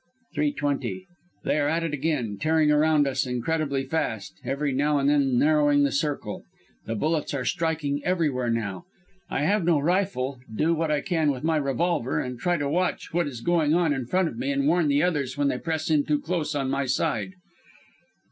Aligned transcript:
"Three 0.33 0.51
twenty. 0.51 1.05
They 1.43 1.59
are 1.59 1.67
at 1.69 1.83
it 1.83 1.93
again, 1.93 2.39
tearing 2.41 2.71
around 2.71 3.05
us 3.07 3.27
incredibly 3.27 3.83
fast, 3.83 4.33
every 4.43 4.71
now 4.71 4.97
and 4.97 5.07
then 5.07 5.37
narrowing 5.37 5.83
the 5.83 5.91
circle. 5.91 6.43
The 6.87 6.95
bullets 6.95 7.35
are 7.35 7.45
striking 7.45 8.03
everywhere 8.03 8.49
now. 8.49 8.85
I 9.29 9.43
have 9.43 9.63
no 9.63 9.77
rifle, 9.77 10.39
do 10.51 10.73
what 10.73 10.89
I 10.89 11.01
can 11.01 11.29
with 11.29 11.43
my 11.43 11.57
revolver, 11.57 12.19
and 12.19 12.39
try 12.39 12.57
to 12.57 12.67
watch 12.67 13.13
what 13.13 13.27
is 13.27 13.41
going 13.41 13.75
on 13.75 13.93
in 13.93 14.07
front 14.07 14.27
of 14.27 14.39
me 14.39 14.49
and 14.51 14.65
warn 14.67 14.87
the 14.87 15.03
others 15.03 15.37
when 15.37 15.49
they 15.49 15.59
press 15.59 15.91
in 15.91 16.03
too 16.03 16.19
close 16.19 16.55
on 16.55 16.71
my 16.71 16.87
side." 16.87 17.33